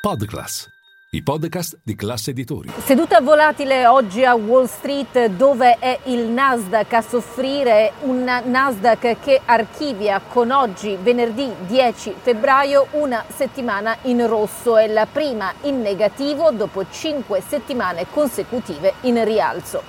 Podclass, 0.00 0.66
i 1.10 1.22
podcast 1.22 1.78
di 1.84 1.94
classe 1.94 2.30
editori. 2.30 2.70
Seduta 2.78 3.20
volatile 3.20 3.86
oggi 3.86 4.24
a 4.24 4.34
Wall 4.34 4.64
Street 4.64 5.26
dove 5.26 5.76
è 5.78 6.00
il 6.04 6.20
Nasdaq 6.20 6.90
a 6.94 7.02
soffrire, 7.02 7.92
un 8.04 8.24
Nasdaq 8.24 9.20
che 9.20 9.42
archivia 9.44 10.22
con 10.26 10.52
oggi 10.52 10.96
venerdì 11.02 11.52
10 11.66 12.14
febbraio 12.18 12.86
una 12.92 13.22
settimana 13.28 13.94
in 14.04 14.26
rosso, 14.26 14.78
è 14.78 14.86
la 14.86 15.04
prima 15.04 15.52
in 15.64 15.82
negativo 15.82 16.50
dopo 16.50 16.88
cinque 16.88 17.42
settimane 17.46 18.06
consecutive 18.10 18.94
in 19.02 19.22
rialzo. 19.22 19.82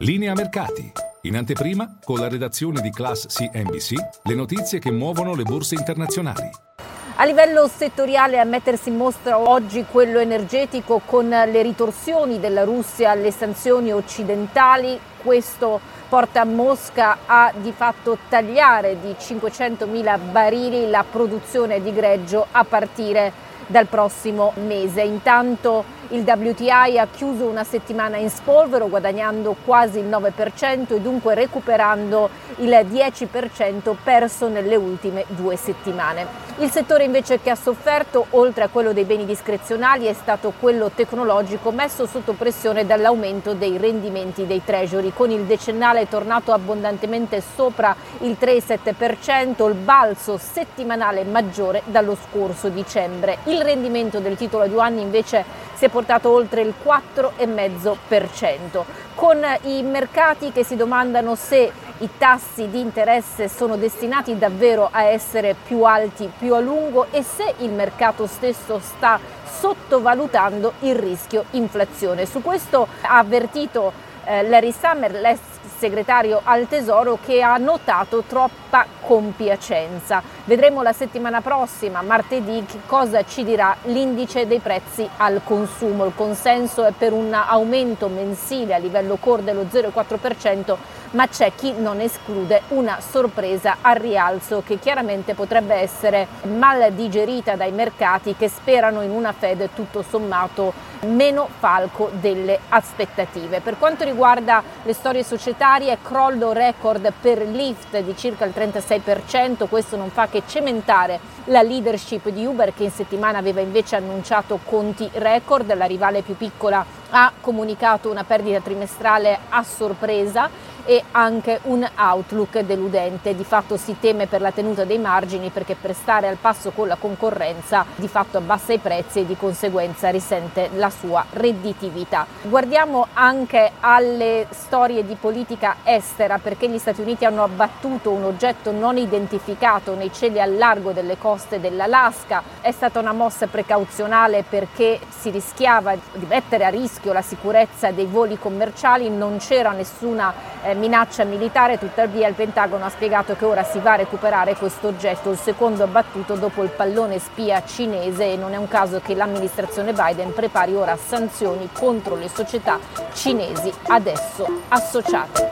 Linea 0.00 0.34
mercati. 0.34 0.92
In 1.22 1.36
anteprima, 1.36 1.96
con 2.04 2.18
la 2.18 2.28
redazione 2.28 2.82
di 2.82 2.90
Class 2.90 3.26
CNBC, 3.26 3.94
le 4.24 4.34
notizie 4.34 4.78
che 4.78 4.90
muovono 4.90 5.34
le 5.34 5.44
borse 5.44 5.76
internazionali. 5.76 6.68
A 7.16 7.24
livello 7.24 7.68
settoriale 7.68 8.38
a 8.38 8.44
mettersi 8.44 8.88
in 8.88 8.96
mostra 8.96 9.38
oggi 9.38 9.84
quello 9.90 10.20
energetico 10.20 11.02
con 11.04 11.28
le 11.28 11.60
ritorsioni 11.60 12.40
della 12.40 12.64
Russia 12.64 13.10
alle 13.10 13.30
sanzioni 13.30 13.92
occidentali. 13.92 14.98
Questo 15.22 15.80
porta 16.08 16.44
Mosca 16.44 17.18
a 17.26 17.52
di 17.54 17.72
fatto 17.72 18.16
tagliare 18.28 19.00
di 19.00 19.14
500.000 19.18 20.18
barili 20.30 20.88
la 20.88 21.04
produzione 21.08 21.82
di 21.82 21.92
greggio 21.92 22.46
a 22.52 22.64
partire 22.64 23.32
dal 23.66 23.86
prossimo 23.86 24.52
mese. 24.64 25.02
Intanto 25.02 25.84
il 26.10 26.22
WTI 26.22 26.98
ha 26.98 27.06
chiuso 27.06 27.46
una 27.46 27.62
settimana 27.62 28.16
in 28.16 28.30
spolvero 28.30 28.88
guadagnando 28.88 29.54
quasi 29.64 30.00
il 30.00 30.06
9% 30.06 30.94
e 30.94 31.00
dunque 31.00 31.34
recuperando 31.34 32.28
il 32.56 32.70
10% 32.70 33.94
perso 34.02 34.48
nelle 34.48 34.74
ultime 34.76 35.24
due 35.28 35.56
settimane. 35.56 36.48
Il 36.58 36.70
settore 36.70 37.04
invece 37.04 37.40
che 37.40 37.50
ha 37.50 37.54
sofferto, 37.54 38.26
oltre 38.30 38.64
a 38.64 38.68
quello 38.68 38.92
dei 38.92 39.04
beni 39.04 39.24
discrezionali, 39.24 40.06
è 40.06 40.12
stato 40.12 40.52
quello 40.58 40.90
tecnologico 40.94 41.70
messo 41.70 42.06
sotto 42.06 42.32
pressione 42.32 42.84
dall'aumento 42.84 43.54
dei 43.54 43.78
rendimenti 43.78 44.46
dei 44.46 44.62
treasury, 44.62 45.12
con 45.14 45.30
il 45.30 45.44
decennale 45.44 46.08
tornato 46.08 46.52
abbondantemente 46.52 47.40
sopra 47.54 47.94
il 48.18 48.36
3,7%, 48.38 49.68
il 49.68 49.74
balzo 49.74 50.36
settimanale 50.36 51.24
maggiore 51.24 51.82
dallo 51.86 52.16
scorso 52.28 52.68
dicembre. 52.68 53.38
Il 53.44 53.62
rendimento 53.62 54.18
del 54.18 54.36
titolo 54.36 54.64
a 54.64 54.66
due 54.66 54.82
anni 54.82 55.00
invece 55.00 55.59
si 55.80 55.86
è 55.86 55.88
portato 55.88 56.28
oltre 56.28 56.60
il 56.60 56.74
4,5%, 56.84 58.84
con 59.14 59.42
i 59.62 59.82
mercati 59.82 60.52
che 60.52 60.62
si 60.62 60.76
domandano 60.76 61.34
se 61.34 61.72
i 61.96 62.08
tassi 62.18 62.68
di 62.68 62.80
interesse 62.80 63.48
sono 63.48 63.76
destinati 63.76 64.36
davvero 64.36 64.90
a 64.92 65.04
essere 65.04 65.54
più 65.54 65.84
alti 65.84 66.30
più 66.36 66.54
a 66.54 66.60
lungo 66.60 67.06
e 67.10 67.22
se 67.22 67.54
il 67.60 67.70
mercato 67.70 68.26
stesso 68.26 68.78
sta 68.78 69.18
sottovalutando 69.58 70.74
il 70.80 70.96
rischio 70.96 71.46
inflazione. 71.52 72.26
Su 72.26 72.42
questo 72.42 72.86
ha 73.00 73.16
avvertito 73.16 73.90
eh, 74.24 74.46
Larry 74.46 74.72
Summer, 74.72 75.12
l'ex 75.12 75.40
segretario 75.78 76.42
al 76.44 76.68
Tesoro, 76.68 77.16
che 77.24 77.40
ha 77.40 77.56
notato 77.56 78.22
troppa 78.26 78.84
compiacenza. 79.00 80.22
Vedremo 80.50 80.82
la 80.82 80.92
settimana 80.92 81.40
prossima, 81.42 82.02
martedì, 82.02 82.66
cosa 82.86 83.24
ci 83.24 83.44
dirà 83.44 83.76
l'indice 83.82 84.48
dei 84.48 84.58
prezzi 84.58 85.08
al 85.18 85.42
consumo. 85.44 86.06
Il 86.06 86.12
consenso 86.16 86.84
è 86.84 86.90
per 86.90 87.12
un 87.12 87.32
aumento 87.32 88.08
mensile 88.08 88.74
a 88.74 88.78
livello 88.78 89.16
core 89.20 89.44
dello 89.44 89.66
0,4%, 89.70 90.76
ma 91.12 91.28
c'è 91.28 91.52
chi 91.54 91.74
non 91.76 92.00
esclude 92.00 92.62
una 92.70 92.98
sorpresa 93.00 93.76
al 93.80 93.94
rialzo 93.94 94.64
che 94.66 94.80
chiaramente 94.80 95.34
potrebbe 95.34 95.74
essere 95.74 96.26
mal 96.42 96.92
digerita 96.94 97.54
dai 97.54 97.70
mercati 97.70 98.34
che 98.36 98.48
sperano 98.48 99.02
in 99.02 99.12
una 99.12 99.30
Fed 99.30 99.70
tutto 99.72 100.02
sommato 100.02 100.72
meno 101.06 101.48
falco 101.58 102.10
delle 102.12 102.58
aspettative. 102.68 103.60
Per 103.60 103.78
quanto 103.78 104.04
riguarda 104.04 104.62
le 104.82 104.92
storie 104.92 105.22
societarie, 105.22 105.98
crollo 106.02 106.52
record 106.52 107.12
per 107.20 107.38
Lyft 107.46 107.98
di 108.00 108.16
circa 108.16 108.44
il 108.44 108.52
36%, 108.54 109.68
questo 109.68 109.96
non 109.96 110.10
fa 110.10 110.26
che 110.26 110.39
cementare 110.46 111.18
la 111.44 111.62
leadership 111.62 112.28
di 112.28 112.44
Uber 112.44 112.74
che 112.74 112.84
in 112.84 112.90
settimana 112.90 113.38
aveva 113.38 113.60
invece 113.60 113.96
annunciato 113.96 114.60
conti 114.64 115.08
record, 115.14 115.74
la 115.74 115.86
rivale 115.86 116.22
più 116.22 116.36
piccola 116.36 116.84
ha 117.10 117.32
comunicato 117.40 118.10
una 118.10 118.24
perdita 118.24 118.60
trimestrale 118.60 119.38
a 119.48 119.62
sorpresa 119.62 120.48
e 120.84 121.02
anche 121.12 121.60
un 121.64 121.86
outlook 121.96 122.60
deludente. 122.60 123.34
Di 123.34 123.44
fatto 123.44 123.76
si 123.76 123.96
teme 124.00 124.26
per 124.26 124.40
la 124.40 124.52
tenuta 124.52 124.84
dei 124.84 124.98
margini 124.98 125.50
perché 125.50 125.74
per 125.74 125.94
stare 125.94 126.28
al 126.28 126.36
passo 126.36 126.70
con 126.70 126.88
la 126.88 126.96
concorrenza 126.96 127.84
di 127.96 128.08
fatto 128.08 128.38
abbassa 128.38 128.72
i 128.72 128.78
prezzi 128.78 129.20
e 129.20 129.26
di 129.26 129.36
conseguenza 129.36 130.10
risente 130.10 130.70
la 130.74 130.90
sua 130.90 131.24
redditività. 131.30 132.26
Guardiamo 132.42 133.06
anche 133.14 133.72
alle 133.80 134.46
storie 134.50 135.04
di 135.04 135.14
politica 135.14 135.76
estera 135.84 136.38
perché 136.38 136.68
gli 136.68 136.78
Stati 136.78 137.00
Uniti 137.00 137.24
hanno 137.24 137.42
abbattuto 137.42 138.10
un 138.10 138.24
oggetto 138.24 138.72
non 138.72 138.96
identificato 138.96 139.94
nei 139.94 140.12
cieli 140.12 140.40
al 140.40 140.56
largo 140.56 140.92
delle 140.92 141.18
coste 141.18 141.60
dell'Alaska. 141.60 142.42
È 142.60 142.70
stata 142.70 142.98
una 142.98 143.12
mossa 143.12 143.46
precauzionale 143.46 144.44
perché 144.48 144.98
si 145.08 145.30
rischiava 145.30 145.94
di 145.94 146.26
mettere 146.26 146.64
a 146.64 146.68
rischio 146.68 147.12
la 147.12 147.22
sicurezza 147.22 147.90
dei 147.90 148.06
voli 148.06 148.38
commerciali, 148.38 149.08
non 149.10 149.38
c'era 149.38 149.72
nessuna 149.72 150.32
eh, 150.62 150.69
minaccia 150.74 151.24
militare, 151.24 151.78
tuttavia 151.78 152.28
il 152.28 152.34
Pentagono 152.34 152.84
ha 152.84 152.88
spiegato 152.90 153.34
che 153.36 153.44
ora 153.44 153.62
si 153.62 153.78
va 153.78 153.92
a 153.92 153.96
recuperare 153.96 154.54
questo 154.56 154.88
oggetto, 154.88 155.30
il 155.30 155.38
secondo 155.38 155.82
abbattuto 155.82 156.34
dopo 156.34 156.62
il 156.62 156.70
pallone 156.70 157.18
spia 157.18 157.62
cinese 157.64 158.32
e 158.32 158.36
non 158.36 158.52
è 158.52 158.56
un 158.56 158.68
caso 158.68 159.00
che 159.00 159.14
l'amministrazione 159.14 159.92
Biden 159.92 160.32
prepari 160.32 160.74
ora 160.74 160.96
sanzioni 160.96 161.68
contro 161.72 162.16
le 162.16 162.28
società 162.28 162.78
cinesi 163.12 163.72
adesso 163.88 164.46
associate. 164.68 165.49